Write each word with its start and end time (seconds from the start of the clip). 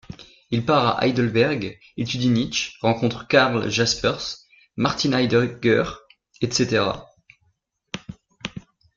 Il 0.49 0.65
part 0.65 0.97
à 0.97 1.05
Heidelberg, 1.05 1.79
étudie 1.95 2.29
Nietzsche, 2.29 2.73
rencontre 2.81 3.27
Karl 3.27 3.69
Jaspers, 3.69 4.39
Martin 4.75 5.11
Heidegger 5.13 5.83
etc. 6.41 6.85